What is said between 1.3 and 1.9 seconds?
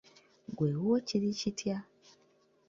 kitya?